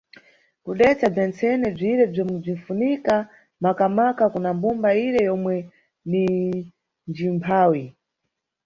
Kudetsa 0.63 1.05
bzentsene 1.13 1.67
bzire 1.75 2.03
bzomwe 2.11 2.37
bzinʼfunika 2.43 3.15
makamaka 3.63 4.23
kuna 4.33 4.49
mbumba 4.57 4.89
ire 5.07 5.21
yomwe 5.29 5.55
ni 6.11 6.23
njimphawi. 7.09 7.83